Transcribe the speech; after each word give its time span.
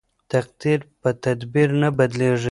تقدیر 0.31 0.79
په 1.01 1.09
تدبیر 1.23 1.69
نه 1.81 1.89
بدلیږي. 1.97 2.39